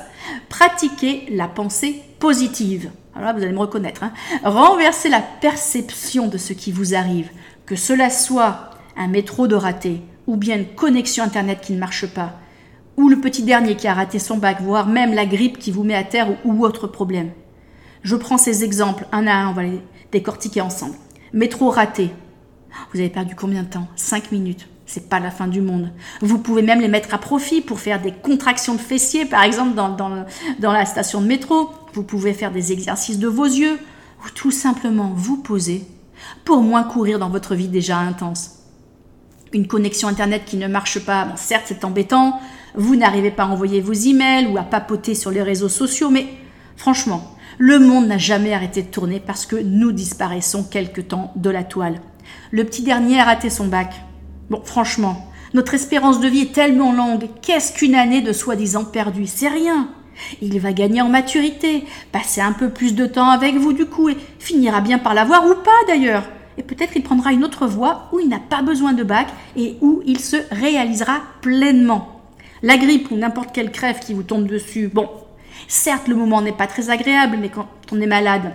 [0.49, 2.91] Pratiquer la pensée positive.
[3.15, 4.05] Alors là, vous allez me reconnaître.
[4.05, 4.13] Hein.
[4.45, 7.31] Renverser la perception de ce qui vous arrive,
[7.67, 12.07] que cela soit un métro de raté, ou bien une connexion Internet qui ne marche
[12.07, 12.39] pas,
[12.97, 15.85] ou le petit dernier qui a raté son bac, voire même la grippe qui vous
[15.85, 17.31] met à terre ou autre problème.
[18.03, 19.81] Je prends ces exemples un à un, on va les
[20.13, 20.95] décortiquer ensemble.
[21.33, 22.11] Métro raté,
[22.93, 23.89] vous avez perdu combien de temps?
[23.97, 24.69] 5 minutes.
[24.87, 25.93] C'est pas la fin du monde.
[26.23, 29.75] Vous pouvez même les mettre à profit pour faire des contractions de fessiers, par exemple
[29.75, 31.71] dans, la station de métro.
[31.93, 33.79] Vous pouvez faire des exercices de vos yeux
[34.25, 35.85] ou tout simplement vous poser
[36.45, 38.61] pour moins courir dans votre vie déjà intense.
[39.53, 42.41] Une connexion Internet qui ne marche pas, certes c'est embêtant,
[42.75, 46.27] vous n'arrivez pas à envoyer vos emails ou à papoter sur les réseaux sociaux, mais
[46.77, 51.51] franchement, le monde n'a jamais arrêté de tourner parce que nous disparaissons quelque temps de
[51.51, 52.01] la toile.
[52.51, 54.03] Le petit dernier a raté son bac.
[54.51, 57.29] Bon, franchement, notre espérance de vie est tellement longue.
[57.43, 59.89] Qu'est-ce qu'une année de soi-disant perdue C'est rien.
[60.43, 64.09] Il va gagner en maturité, passer un peu plus de temps avec vous du coup
[64.09, 66.25] et finira bien par l'avoir ou pas d'ailleurs.
[66.57, 69.77] Et peut-être il prendra une autre voie où il n'a pas besoin de bac et
[69.81, 72.21] où il se réalisera pleinement.
[72.63, 75.09] La grippe ou n'importe quelle crève qui vous tombe dessus, bon,
[75.69, 78.55] certes le moment n'est pas très agréable, mais quand on est malade,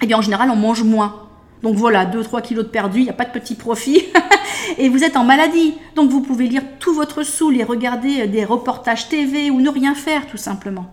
[0.00, 1.25] eh bien en général on mange moins.
[1.62, 4.04] Donc voilà, 2-3 kilos de perdu, il n'y a pas de petit profit.
[4.78, 5.74] et vous êtes en maladie.
[5.94, 9.70] Donc vous pouvez lire tout votre saoul et regarder euh, des reportages TV ou ne
[9.70, 10.92] rien faire tout simplement.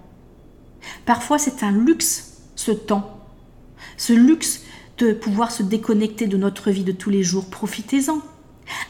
[1.05, 3.19] Parfois c'est un luxe, ce temps.
[3.97, 4.61] Ce luxe
[4.97, 7.49] de pouvoir se déconnecter de notre vie de tous les jours.
[7.49, 8.19] Profitez-en.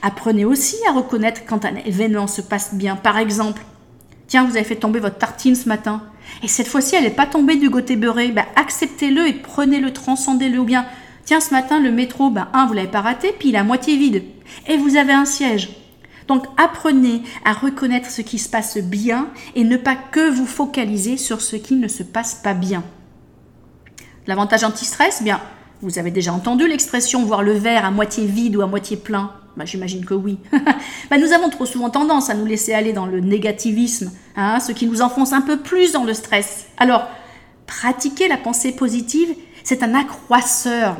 [0.01, 2.95] Apprenez aussi à reconnaître quand un événement se passe bien.
[2.95, 3.63] Par exemple,
[4.27, 6.03] tiens, vous avez fait tomber votre tartine ce matin.
[6.41, 8.29] Et cette fois-ci, elle n'est pas tombée du côté beurré.
[8.29, 10.59] Ben, acceptez-le et prenez-le, transcendez-le.
[10.59, 10.85] Ou bien,
[11.25, 13.63] Tiens, ce matin, le métro, ben, un, vous l'avez pas raté, puis il est à
[13.63, 14.23] moitié vide.
[14.67, 15.69] Et vous avez un siège.
[16.27, 21.17] Donc apprenez à reconnaître ce qui se passe bien et ne pas que vous focaliser
[21.17, 22.83] sur ce qui ne se passe pas bien.
[24.25, 25.41] L'avantage anti-stress, bien,
[25.81, 29.31] vous avez déjà entendu l'expression voir le verre à moitié vide ou à moitié plein
[29.57, 30.37] ben, J'imagine que oui.
[31.09, 34.71] ben, nous avons trop souvent tendance à nous laisser aller dans le négativisme, hein, ce
[34.71, 36.67] qui nous enfonce un peu plus dans le stress.
[36.77, 37.07] Alors,
[37.67, 40.97] pratiquer la pensée positive, c'est un accroisseur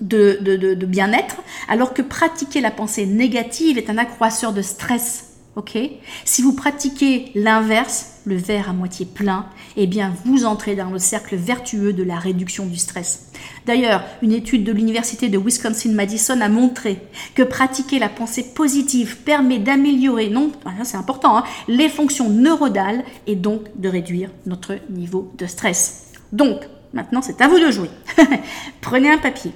[0.00, 1.36] de, bien-être,
[1.68, 5.36] alors que pratiquer la pensée négative est un accroisseur de stress.
[5.56, 5.78] ok?
[6.24, 10.98] Si vous pratiquez l'inverse, le verre à moitié plein, eh bien vous entrez dans le
[10.98, 13.30] cercle vertueux de la réduction du stress.
[13.66, 17.00] D'ailleurs, une étude de l'université de Wisconsin-Madison a montré
[17.34, 20.52] que pratiquer la pensée positive permet d'améliorer, non,
[20.84, 26.12] c'est important, hein, les fonctions neuronales et donc de réduire notre niveau de stress.
[26.32, 26.60] Donc,
[26.92, 27.90] maintenant c'est à vous de jouer.
[28.80, 29.52] Prenez un papier,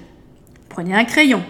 [0.73, 1.43] prenez un crayon,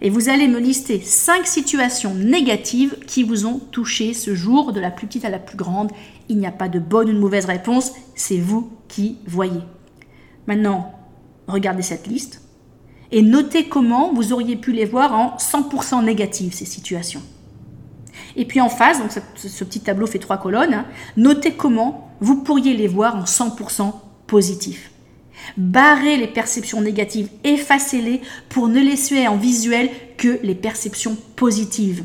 [0.00, 4.80] et vous allez me lister cinq situations négatives qui vous ont touché ce jour, de
[4.80, 5.90] la plus petite à la plus grande.
[6.28, 9.60] Il n'y a pas de bonne ou de mauvaise réponse, c'est vous qui voyez.
[10.46, 10.94] Maintenant,
[11.46, 12.40] regardez cette liste
[13.12, 17.22] et notez comment vous auriez pu les voir en 100% négatives, ces situations.
[18.36, 22.42] Et puis en face, donc ce, petit tableau fait trois colonnes, hein, notez comment vous
[22.42, 23.92] pourriez les voir en 100%
[24.26, 24.90] positifs.
[25.56, 32.04] Barrez les perceptions négatives, effacez-les pour ne laisser en visuel que les perceptions positives.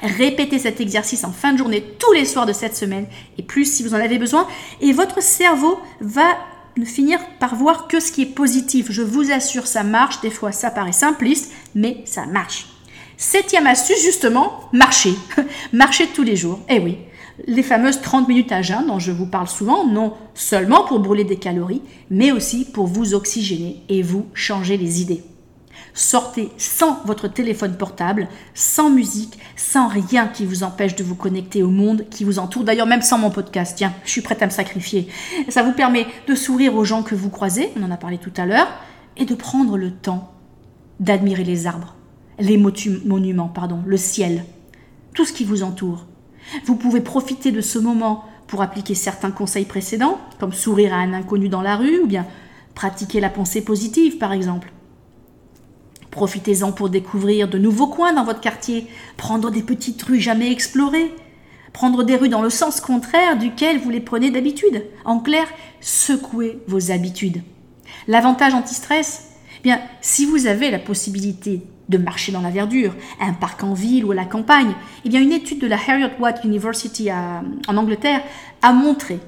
[0.00, 3.64] Répétez cet exercice en fin de journée tous les soirs de cette semaine et plus
[3.64, 4.46] si vous en avez besoin
[4.80, 6.36] et votre cerveau va
[6.84, 8.86] finir par voir que ce qui est positif.
[8.90, 10.20] Je vous assure, ça marche.
[10.20, 12.66] Des fois, ça paraît simpliste, mais ça marche.
[13.16, 15.14] Septième astuce, justement, marcher.
[15.72, 16.60] marcher tous les jours.
[16.68, 16.98] Eh oui,
[17.46, 21.24] les fameuses 30 minutes à jeun dont je vous parle souvent, non seulement pour brûler
[21.24, 25.22] des calories, mais aussi pour vous oxygéner et vous changer les idées.
[25.94, 31.62] Sortez sans votre téléphone portable, sans musique, sans rien qui vous empêche de vous connecter
[31.62, 32.64] au monde qui vous entoure.
[32.64, 35.08] D'ailleurs, même sans mon podcast, tiens, je suis prête à me sacrifier.
[35.48, 38.32] Ça vous permet de sourire aux gens que vous croisez, on en a parlé tout
[38.36, 38.68] à l'heure,
[39.16, 40.32] et de prendre le temps
[41.00, 41.96] d'admirer les arbres,
[42.38, 44.44] les monuments, pardon, le ciel,
[45.14, 46.06] tout ce qui vous entoure.
[46.64, 51.12] Vous pouvez profiter de ce moment pour appliquer certains conseils précédents, comme sourire à un
[51.12, 52.26] inconnu dans la rue, ou bien
[52.74, 54.72] pratiquer la pensée positive, par exemple.
[56.10, 61.14] Profitez-en pour découvrir de nouveaux coins dans votre quartier, prendre des petites rues jamais explorées,
[61.72, 64.84] prendre des rues dans le sens contraire duquel vous les prenez d'habitude.
[65.04, 65.46] En clair,
[65.80, 67.42] secouez vos habitudes.
[68.06, 73.32] L'avantage anti-stress, eh bien, si vous avez la possibilité de marcher dans la verdure, un
[73.32, 74.74] parc en ville ou à la campagne,
[75.04, 78.22] eh bien, une étude de la Harriet Watt University en Angleterre
[78.62, 79.18] a montré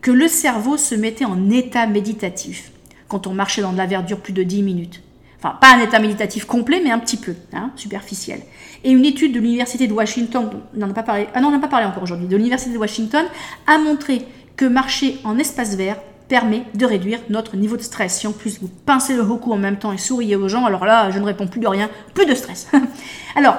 [0.00, 2.72] que le cerveau se mettait en état méditatif
[3.08, 5.02] quand on marchait dans de la verdure plus de 10 minutes.
[5.38, 8.40] Enfin, pas un état méditatif complet, mais un petit peu, hein, superficiel.
[8.82, 12.78] Et une étude de l'université de Washington, on pas parlé encore aujourd'hui, de l'université de
[12.78, 13.26] Washington,
[13.66, 14.22] a montré
[14.56, 18.18] que marcher en espace vert permet de réduire notre niveau de stress.
[18.18, 20.84] Si en plus vous pincez le hoku en même temps et souriez aux gens, alors
[20.84, 22.68] là, je ne réponds plus de rien, plus de stress.
[23.36, 23.56] alors,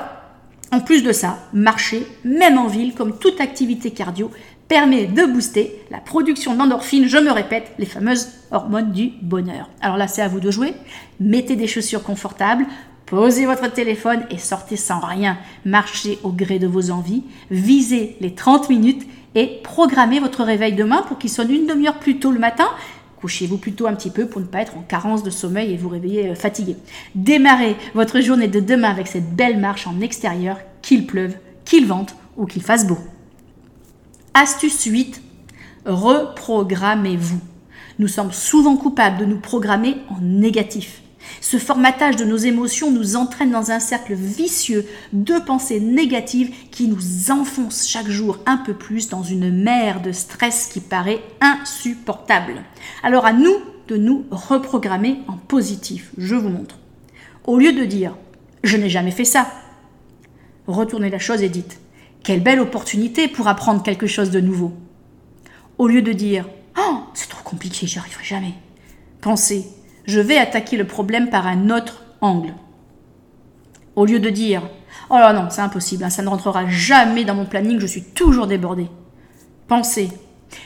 [0.72, 4.32] en plus de ça, marcher, même en ville, comme toute activité cardio,
[4.68, 9.70] permet de booster la production d'endorphines, je me répète, les fameuses hormones du bonheur.
[9.82, 10.74] Alors là, c'est à vous de jouer.
[11.20, 12.66] Mettez des chaussures confortables,
[13.06, 15.38] posez votre téléphone et sortez sans rien.
[15.66, 21.04] Marchez au gré de vos envies, visez les 30 minutes et programmez votre réveil demain
[21.04, 22.68] pour qu'il sonne une demi-heure plus tôt le matin.
[23.18, 25.90] Couchez-vous plutôt un petit peu pour ne pas être en carence de sommeil et vous
[25.90, 26.78] réveiller euh, fatigué.
[27.16, 32.16] Démarrez votre journée de demain avec cette belle marche en extérieur, qu'il pleuve, qu'il vente
[32.38, 32.98] ou qu'il fasse beau.
[34.34, 35.22] Astuce 8.
[35.86, 37.40] Reprogrammez-vous.
[38.00, 41.02] Nous sommes souvent coupables de nous programmer en négatif.
[41.42, 46.88] Ce formatage de nos émotions nous entraîne dans un cercle vicieux de pensées négatives qui
[46.88, 52.64] nous enfonce chaque jour un peu plus dans une mer de stress qui paraît insupportable.
[53.04, 53.56] Alors à nous
[53.88, 56.12] de nous reprogrammer en positif.
[56.18, 56.80] Je vous montre.
[57.46, 58.12] Au lieu de dire⁇
[58.64, 59.42] je n'ai jamais fait ça⁇
[60.68, 61.80] retournez la chose et dites
[62.24, 64.74] quelle belle opportunité pour apprendre quelque chose de nouveau.
[65.78, 68.54] Au lieu de dire Oh, c'est trop compliqué, j'y arriverai jamais.
[69.22, 69.66] Pensez
[70.06, 72.54] Je vais attaquer le problème par un autre angle.
[73.96, 74.62] Au lieu de dire
[75.10, 78.04] Oh là non, c'est impossible, hein, ça ne rentrera jamais dans mon planning, je suis
[78.04, 78.88] toujours débordé.
[79.68, 80.10] Pensez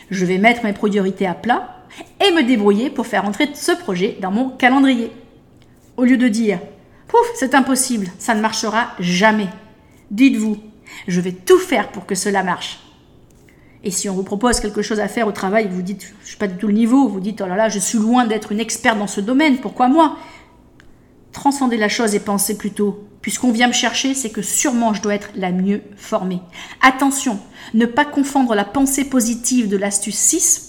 [0.09, 1.85] Je vais mettre mes priorités à plat
[2.25, 5.11] et me débrouiller pour faire entrer ce projet dans mon calendrier.
[5.97, 6.59] Au lieu de dire
[7.07, 9.47] Pouf, c'est impossible, ça ne marchera jamais.
[10.11, 10.57] Dites-vous
[11.07, 12.79] je vais tout faire pour que cela marche.
[13.83, 16.27] Et si on vous propose quelque chose à faire au travail, vous dites, je ne
[16.27, 18.51] suis pas du tout le niveau, vous dites, oh là là, je suis loin d'être
[18.51, 20.17] une experte dans ce domaine, pourquoi moi?
[21.31, 25.15] Transcendez la chose et pensez plutôt, puisqu'on vient me chercher, c'est que sûrement je dois
[25.15, 26.41] être la mieux formée.
[26.81, 27.39] Attention,
[27.73, 30.65] ne pas confondre la pensée positive de l'astuce 6,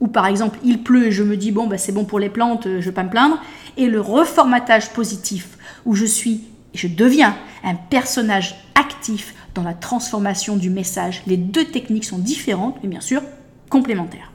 [0.00, 2.28] où par exemple il pleut et je me dis, bon, bah, c'est bon pour les
[2.28, 3.40] plantes, je ne vais pas me plaindre,
[3.76, 6.42] et le reformatage positif, où je suis,
[6.74, 11.22] je deviens un personnage actif dans la transformation du message.
[11.26, 13.22] Les deux techniques sont différentes, mais bien sûr
[13.68, 14.32] complémentaires.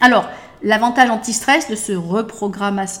[0.00, 0.28] Alors,
[0.62, 1.92] l'avantage anti-stress de, ce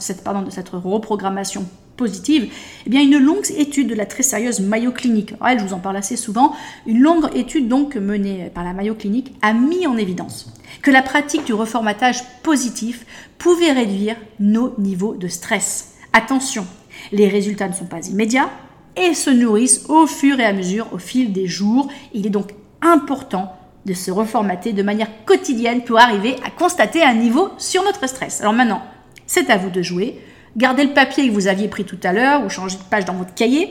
[0.00, 2.50] cette, de reprogrammation positive,
[2.86, 5.96] eh bien une longue étude de la très sérieuse Mayo Clinic, je vous en parle
[5.96, 6.54] assez souvent,
[6.86, 11.02] une longue étude donc menée par la Mayo Clinic a mis en évidence que la
[11.02, 13.04] pratique du reformatage positif
[13.38, 15.94] pouvait réduire nos niveaux de stress.
[16.12, 16.66] Attention,
[17.12, 18.50] les résultats ne sont pas immédiats
[18.96, 21.88] et se nourrissent au fur et à mesure, au fil des jours.
[22.12, 23.54] Il est donc important
[23.86, 28.40] de se reformater de manière quotidienne pour arriver à constater un niveau sur notre stress.
[28.40, 28.82] Alors maintenant,
[29.26, 30.18] c'est à vous de jouer.
[30.56, 33.14] Gardez le papier que vous aviez pris tout à l'heure ou changez de page dans
[33.14, 33.70] votre cahier.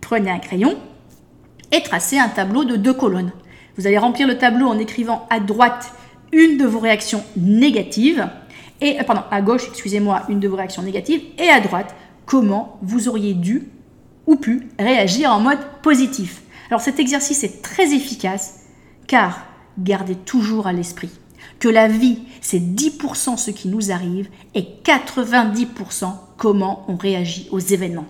[0.00, 0.76] Prenez un crayon
[1.70, 3.32] et tracez un tableau de deux colonnes.
[3.76, 5.92] Vous allez remplir le tableau en écrivant à droite
[6.32, 8.26] une de vos réactions négatives
[8.80, 11.94] et euh, à gauche, excusez-moi, une de vos réactions négatives et à droite
[12.26, 13.68] comment vous auriez dû
[14.26, 16.42] ou pu réagir en mode positif.
[16.68, 18.60] Alors cet exercice est très efficace
[19.06, 19.44] car
[19.78, 21.10] gardez toujours à l'esprit
[21.62, 27.60] que la vie, c'est 10% ce qui nous arrive et 90% comment on réagit aux
[27.60, 28.06] événements.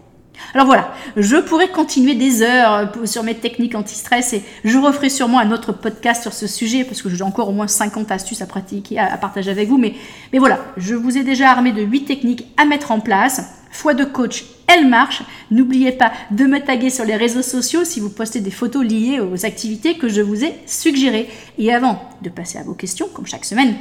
[0.55, 5.39] Alors voilà, je pourrais continuer des heures sur mes techniques anti-stress et je referai sûrement
[5.39, 8.47] un autre podcast sur ce sujet parce que j'ai encore au moins 50 astuces à
[8.47, 9.77] pratiquer, à, partager avec vous.
[9.77, 9.95] Mais,
[10.33, 13.62] mais voilà, je vous ai déjà armé de 8 techniques à mettre en place.
[13.73, 15.23] Foi de coach, elle marche.
[15.51, 19.19] N'oubliez pas de me taguer sur les réseaux sociaux si vous postez des photos liées
[19.19, 21.29] aux activités que je vous ai suggérées.
[21.59, 23.75] Et avant de passer à vos questions, comme chaque semaine,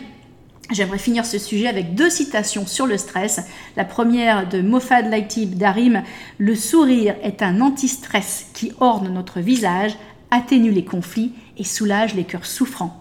[0.72, 3.42] J'aimerais finir ce sujet avec deux citations sur le stress.
[3.76, 6.02] La première de Mofad Laitib Darim
[6.38, 9.98] Le sourire est un anti-stress qui orne notre visage,
[10.30, 13.01] atténue les conflits et soulage les cœurs souffrants.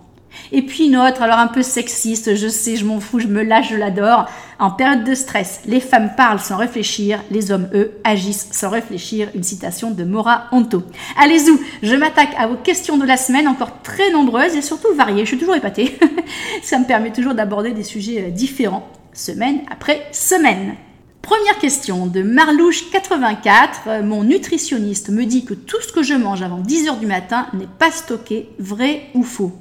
[0.53, 3.43] Et puis une autre, alors un peu sexiste, je sais, je m'en fous, je me
[3.43, 4.27] lâche, je l'adore.
[4.59, 9.29] En période de stress, les femmes parlent sans réfléchir, les hommes, eux, agissent sans réfléchir.
[9.35, 10.83] Une citation de Mora Honto.
[11.19, 11.51] Allez-y,
[11.83, 15.25] je m'attaque à vos questions de la semaine, encore très nombreuses et surtout variées.
[15.25, 15.99] Je suis toujours épatée.
[16.63, 20.75] Ça me permet toujours d'aborder des sujets euh, différents, semaine après semaine.
[21.23, 23.69] Première question de Marlouche84.
[23.87, 27.47] Euh, mon nutritionniste me dit que tout ce que je mange avant 10h du matin
[27.53, 29.53] n'est pas stocké, vrai ou faux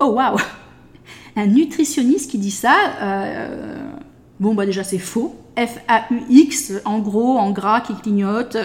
[0.00, 0.36] Oh waouh
[1.36, 3.90] Un nutritionniste qui dit ça, euh,
[4.40, 5.34] bon bah déjà c'est faux.
[5.56, 8.58] F-A-U-X, en gros, en gras, qui clignote.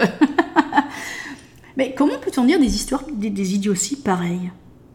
[1.76, 4.50] Mais comment peut-on dire des histoires, des, des idioties pareilles?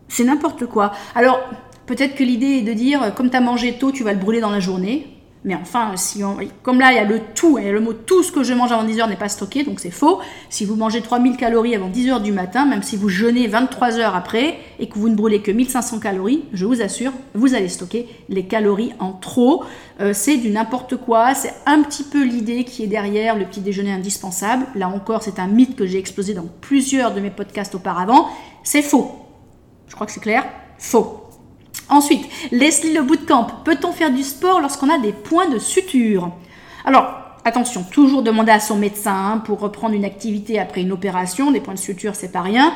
[0.08, 0.92] C'est n'importe quoi.
[1.16, 1.40] Alors,
[1.88, 4.42] peut-être que l'idée est de dire, comme tu as mangé tôt, tu vas le brûler
[4.42, 5.17] dans la journée.
[5.48, 6.22] Mais enfin, si
[6.62, 8.74] comme là, il y a le tout, a le mot tout ce que je mange
[8.74, 10.20] avant 10h n'est pas stocké, donc c'est faux.
[10.50, 14.14] Si vous mangez 3000 calories avant 10h du matin, même si vous jeûnez 23 heures
[14.14, 18.10] après et que vous ne brûlez que 1500 calories, je vous assure, vous allez stocker
[18.28, 19.64] les calories en trop.
[20.02, 23.62] Euh, c'est du n'importe quoi, c'est un petit peu l'idée qui est derrière le petit
[23.62, 24.66] déjeuner indispensable.
[24.76, 28.28] Là encore, c'est un mythe que j'ai explosé dans plusieurs de mes podcasts auparavant.
[28.64, 29.16] C'est faux.
[29.88, 30.44] Je crois que c'est clair
[30.78, 31.27] Faux.
[31.90, 33.48] Ensuite, Leslie le bootcamp.
[33.64, 36.32] Peut-on faire du sport lorsqu'on a des points de suture?
[36.84, 37.08] Alors,
[37.46, 41.52] attention, toujours demander à son médecin hein, pour reprendre une activité après une opération.
[41.52, 42.74] Des points de suture, c'est pas rien.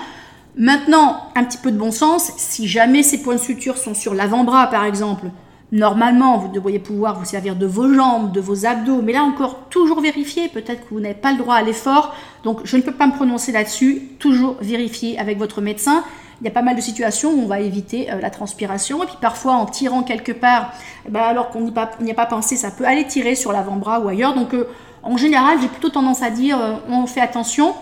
[0.56, 2.32] Maintenant, un petit peu de bon sens.
[2.38, 5.26] Si jamais ces points de suture sont sur l'avant-bras, par exemple,
[5.74, 9.02] normalement, vous devriez pouvoir vous servir de vos jambes, de vos abdos.
[9.02, 10.48] Mais là encore, toujours vérifier.
[10.48, 12.16] Peut-être que vous n'avez pas le droit à l'effort.
[12.46, 14.04] Donc, je ne peux pas me prononcer là-dessus.
[14.20, 16.04] Toujours vérifier avec votre médecin
[16.42, 19.04] il y a pas mal de situations où on va éviter euh, la transpiration.
[19.04, 20.74] Et puis parfois, en tirant quelque part,
[21.06, 24.08] eh ben, alors qu'on n'y a pas pensé, ça peut aller tirer sur l'avant-bras ou
[24.08, 24.34] ailleurs.
[24.34, 24.68] Donc, euh,
[25.04, 27.76] en général, j'ai plutôt tendance à dire, euh, on fait attention.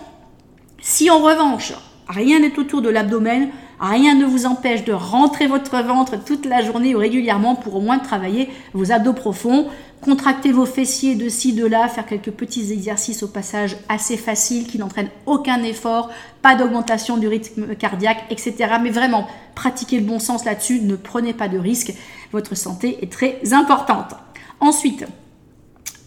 [0.78, 1.72] Si en revanche,
[2.08, 3.48] rien n'est autour de l'abdomen,
[3.88, 7.80] rien ne vous empêche de rentrer votre ventre toute la journée ou régulièrement pour au
[7.80, 9.68] moins travailler vos abdos profonds.
[10.02, 14.66] Contracter vos fessiers de ci, de là, faire quelques petits exercices au passage assez faciles
[14.66, 16.08] qui n'entraînent aucun effort,
[16.40, 18.54] pas d'augmentation du rythme cardiaque, etc.
[18.82, 21.92] Mais vraiment, pratiquez le bon sens là-dessus, ne prenez pas de risques,
[22.32, 24.14] votre santé est très importante.
[24.60, 25.04] Ensuite,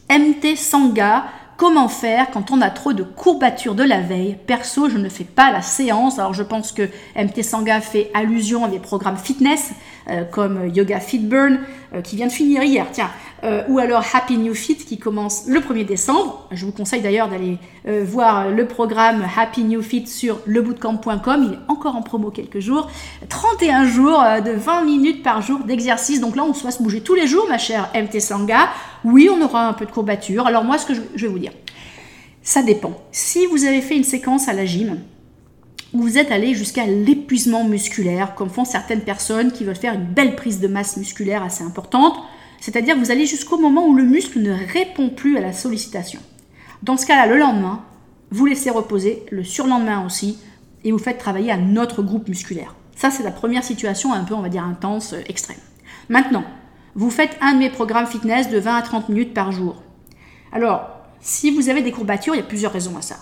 [0.09, 1.25] MT Sangha,
[1.63, 5.23] Comment faire quand on a trop de courbatures de la veille Perso, je ne fais
[5.23, 6.19] pas la séance.
[6.19, 9.71] Alors je pense que MT Sangha fait allusion à des programmes fitness
[10.09, 11.59] euh, comme Yoga Fit Burn
[12.01, 13.09] qui vient de finir hier, tiens,
[13.43, 16.47] euh, ou alors Happy New Fit qui commence le 1er décembre.
[16.51, 21.43] Je vous conseille d'ailleurs d'aller voir le programme Happy New Fit sur lebootcamp.com.
[21.43, 22.89] Il est encore en promo quelques jours.
[23.27, 26.21] 31 jours de 20 minutes par jour d'exercice.
[26.21, 28.69] Donc là, on se va se bouger tous les jours, ma chère MT Sangha.
[29.03, 30.47] Oui, on aura un peu de courbature.
[30.47, 31.51] Alors moi, ce que je, vais vous dire,
[32.41, 32.93] ça dépend.
[33.11, 34.99] Si vous avez fait une séquence à la gym,
[35.93, 40.35] vous êtes allé jusqu'à l'épuisement musculaire, comme font certaines personnes qui veulent faire une belle
[40.35, 42.17] prise de masse musculaire assez importante,
[42.59, 46.19] c'est-à-dire vous allez jusqu'au moment où le muscle ne répond plus à la sollicitation.
[46.81, 47.83] Dans ce cas-là, le lendemain,
[48.31, 50.39] vous laissez reposer, le surlendemain aussi,
[50.83, 52.75] et vous faites travailler un autre groupe musculaire.
[52.95, 55.57] Ça, c'est la première situation un peu, on va dire, intense, euh, extrême.
[56.09, 56.43] Maintenant,
[56.95, 59.81] vous faites un de mes programmes fitness de 20 à 30 minutes par jour.
[60.51, 60.89] Alors,
[61.21, 63.17] si vous avez des courbatures, il y a plusieurs raisons à ça.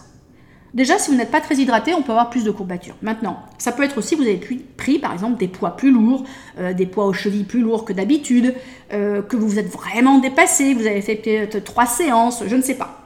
[0.73, 2.95] Déjà, si vous n'êtes pas très hydraté, on peut avoir plus de courbatures.
[3.01, 4.39] Maintenant, ça peut être aussi vous avez
[4.77, 6.23] pris, par exemple des poids plus lourds,
[6.59, 8.55] euh, des poids aux chevilles plus lourds que d'habitude,
[8.93, 12.61] euh, que vous vous êtes vraiment dépassé, vous avez fait peut-être trois séances, je ne
[12.61, 13.00] sais pas.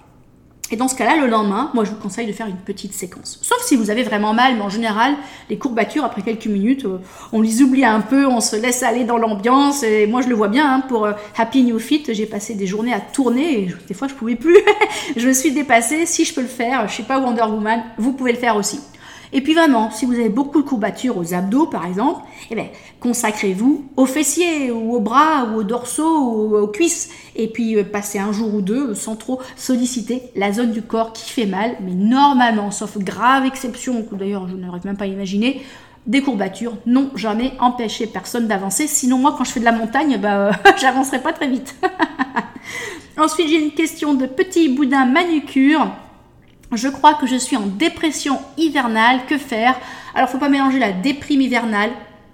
[0.72, 3.38] Et dans ce cas-là, le lendemain, moi je vous conseille de faire une petite séquence.
[3.43, 5.13] Sauf si vous avez vraiment mal, mais en général,
[5.49, 6.97] les courbatures, après quelques minutes, euh,
[7.32, 9.84] on les oublie un peu, on se laisse aller dans l'ambiance.
[9.84, 12.66] Et moi je le vois bien, hein, pour euh, Happy New Fit, j'ai passé des
[12.66, 14.57] journées à tourner et des fois je pouvais plus.
[15.16, 18.13] je me suis dépassée, si je peux le faire, je sais pas Wonder Woman, vous
[18.13, 18.80] pouvez le faire aussi.
[19.34, 22.21] Et puis vraiment, si vous avez beaucoup de courbatures aux abdos par exemple,
[22.51, 22.67] eh bien,
[22.99, 27.09] consacrez-vous aux fessiers ou aux bras ou aux dorsaux ou aux cuisses.
[27.36, 31.13] Et puis euh, passez un jour ou deux sans trop solliciter la zone du corps
[31.13, 31.76] qui fait mal.
[31.82, 35.61] Mais normalement, sauf grave exception, que d'ailleurs je n'arrive même pas à imaginer,
[36.07, 38.88] des courbatures n'ont jamais empêché personne d'avancer.
[38.88, 41.76] Sinon, moi, quand je fais de la montagne, bah, j'avancerai pas très vite.
[43.17, 45.88] Ensuite, j'ai une question de petit boudin manucure.
[46.72, 49.22] Je crois que je suis en dépression hivernale.
[49.28, 49.76] Que faire?
[50.13, 51.91] Alors, faut pas mélanger la déprime hivernale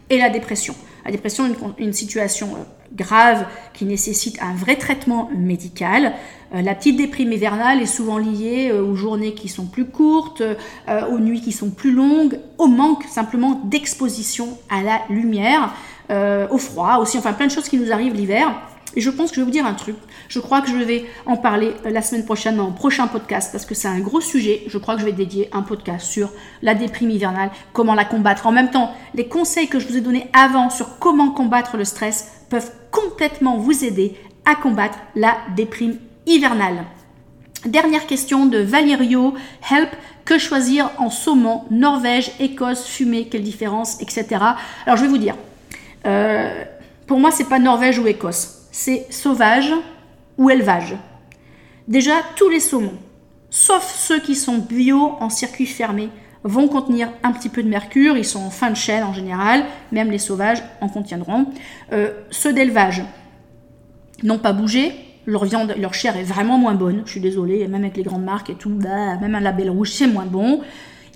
[0.09, 0.75] et la dépression.
[1.05, 2.63] La dépression est une, situation euh,
[2.93, 6.13] grave qui nécessite un vrai traitement médical.
[6.53, 10.43] Euh, la petite déprime hivernale est souvent liée euh, aux journées qui sont plus courtes,
[11.09, 15.73] aux nuits qui sont plus longues, au manque simplement d'exposition à la lumière,
[16.09, 18.53] au froid aussi, enfin plein de choses qui nous arrivent l'hiver.
[18.95, 19.95] Et je pense que je vais vous dire un truc.
[20.27, 23.51] Je crois que je vais en parler euh, la semaine prochaine dans un prochain podcast
[23.51, 24.63] parce que c'est un gros sujet.
[24.67, 26.29] Je crois que je vais dédier un podcast sur
[26.61, 28.47] la déprime hivernale, comment la combattre.
[28.47, 31.85] En même temps, les conseils que je vous ai donnés avant sur comment combattre le
[31.85, 34.15] stress peuvent complètement vous aider
[34.45, 36.83] à combattre la déprime hivernale.
[37.65, 39.35] Dernière question de Valerio.
[39.69, 39.89] Help,
[40.25, 44.25] que choisir en saumon, Norvège, Écosse, fumée, quelle différence, etc.
[44.85, 45.35] Alors je vais vous dire.
[46.05, 46.63] Euh,
[47.07, 49.73] pour moi, c'est pas Norvège ou Écosse c'est sauvage
[50.37, 50.95] ou élevage.
[51.87, 52.97] Déjà, tous les saumons,
[53.49, 56.09] sauf ceux qui sont bio en circuit fermé,
[56.43, 59.63] vont contenir un petit peu de mercure, ils sont en fin de chaîne en général,
[59.91, 61.45] même les sauvages en contiendront.
[61.91, 63.03] Euh, ceux d'élevage
[64.23, 64.93] n'ont pas bougé,
[65.27, 68.55] leur chair est vraiment moins bonne, je suis désolée, même avec les grandes marques et
[68.55, 70.61] tout, bah, même un label rouge, c'est moins bon.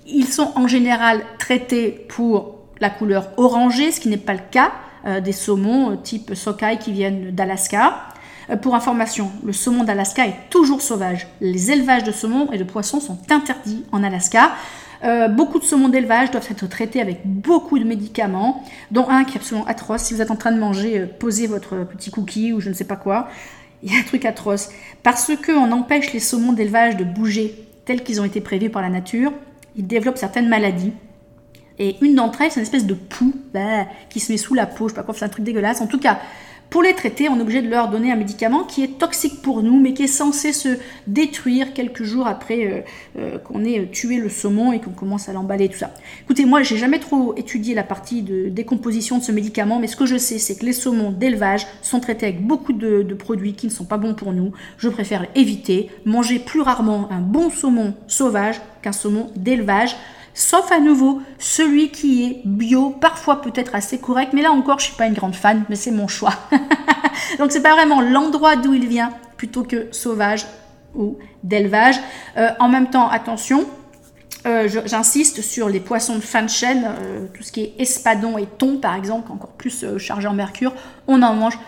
[0.06, 4.70] Ils sont en général traités pour la couleur orangée, ce qui n'est pas le cas
[5.20, 8.04] des saumons euh, type sockeye qui viennent d'Alaska.
[8.50, 11.26] Euh, pour information, le saumon d'Alaska est toujours sauvage.
[11.40, 14.52] Les élevages de saumon et de poissons sont interdits en Alaska.
[15.30, 19.40] beaucoup de saumons d'élevage doivent être traités avec beaucoup de médicaments, dont un qui est
[19.40, 20.02] absolument atroce.
[20.02, 22.86] Si vous êtes en train de manger, posez votre petit cookie ou je ne sais
[22.86, 23.28] pas quoi.
[23.82, 24.70] Il y a un truc atroce.
[25.02, 28.88] Parce qu'on empêche les saumons d'élevage de bouger tels qu'ils ont été prévus par la
[28.88, 29.32] nature,
[29.76, 30.92] ils développent certaines maladies.
[31.78, 34.66] Et une d'entre elles, c'est une espèce de poux bah, qui se met sous la
[34.66, 34.88] peau.
[34.88, 35.80] Je sais pas quoi, c'est un truc dégueulasse.
[35.80, 36.18] En tout cas,
[36.70, 39.62] pour les traiter, on est obligé de leur donner un médicament qui est toxique pour
[39.62, 42.80] nous, mais qui est censé se détruire quelques jours après euh,
[43.18, 45.94] euh, qu'on ait tué le saumon et qu'on commence à l'emballer, tout ça.
[46.24, 49.96] Écoutez, moi, j'ai jamais trop étudié la partie de décomposition de ce médicament, mais ce
[49.96, 53.52] que je sais, c'est que les saumons d'élevage sont traités avec beaucoup de, de, produits
[53.52, 54.52] qui ne sont pas bons pour nous.
[54.76, 59.96] Je préfère éviter, manger plus rarement un bon saumon sauvage qu'un saumon d'élevage
[60.36, 64.84] sauf à nouveau celui qui est bio, parfois peut-être assez correct, mais là encore je
[64.84, 66.34] suis pas une grande fan, mais c'est mon choix.
[67.38, 70.46] Donc c'est pas vraiment l'endroit d'où il vient plutôt que sauvage
[70.94, 71.96] ou d'élevage.
[72.36, 73.66] Euh, en même temps, attention,
[74.46, 78.38] euh, j'insiste sur les poissons de fin de chaîne, euh, tout ce qui est espadon
[78.38, 80.74] et thon par exemple, encore plus chargé en mercure,
[81.08, 81.58] on n'en mange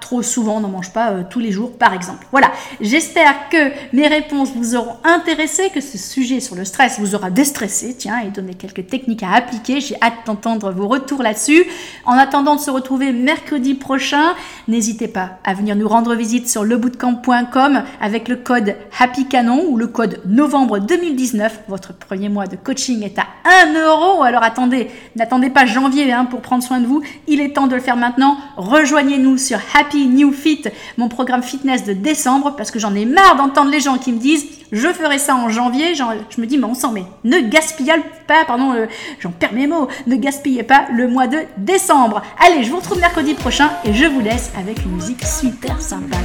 [0.00, 2.26] trop souvent, n'en mange pas tous les jours par exemple.
[2.30, 7.14] Voilà, j'espère que mes réponses vous auront intéressé, que ce sujet sur le stress vous
[7.14, 9.80] aura déstressé, tiens, et donné quelques techniques à appliquer.
[9.80, 11.64] J'ai hâte d'entendre vos retours là-dessus.
[12.04, 14.34] En attendant de se retrouver mercredi prochain,
[14.68, 19.76] n'hésitez pas à venir nous rendre visite sur lebootcamp.com avec le code Happy Canon ou
[19.76, 23.26] le code novembre 2019, votre premier mois de coaching est à
[23.66, 24.22] 1 euro.
[24.22, 27.02] Alors attendez, n'attendez pas janvier hein, pour prendre soin de vous.
[27.26, 28.36] Il est temps de le faire maintenant.
[28.56, 30.64] Rejoignez-nous sur Happy New Fit,
[30.96, 34.18] mon programme fitness de décembre, parce que j'en ai marre d'entendre les gens qui me
[34.18, 35.94] disent je ferai ça en janvier.
[35.94, 37.04] Je me dis, mais on s'en met.
[37.24, 37.92] Ne gaspillez
[38.26, 38.86] pas, pardon, euh,
[39.20, 42.22] j'en perds mes mots, ne gaspillez pas le mois de décembre.
[42.40, 46.16] Allez, je vous retrouve mercredi prochain et je vous laisse avec une musique super sympa.